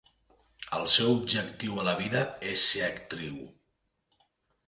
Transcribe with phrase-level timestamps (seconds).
[0.77, 3.35] El seu objectiu a la vida és ser actriu.